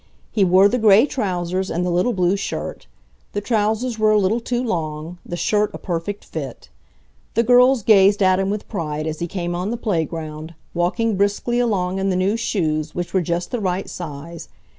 He 0.31 0.43
wore 0.43 0.67
the 0.67 0.79
gray 0.79 1.05
trousers 1.05 1.69
and 1.69 1.85
the 1.85 1.91
little 1.91 2.11
blue 2.13 2.35
shirt; 2.35 2.87
the 3.33 3.39
trousers 3.39 3.99
were 3.99 4.09
a 4.09 4.17
little 4.17 4.39
too 4.39 4.63
long, 4.63 5.19
the 5.23 5.37
shirt 5.37 5.69
a 5.75 5.77
perfect 5.77 6.25
fit. 6.25 6.69
The 7.35 7.43
girls 7.43 7.83
gazed 7.83 8.23
at 8.23 8.39
him 8.39 8.49
with 8.49 8.67
pride 8.67 9.05
as 9.05 9.19
he 9.19 9.27
came 9.27 9.53
on 9.53 9.69
the 9.69 9.77
playground, 9.77 10.55
walking 10.73 11.17
briskly 11.17 11.59
along 11.59 11.99
in 11.99 12.09
the 12.09 12.15
new 12.15 12.35
shoes, 12.35 12.95
which 12.95 13.13
were 13.13 13.21
just 13.21 13.51
the 13.51 13.59
right 13.61 13.87
size. 13.87 14.49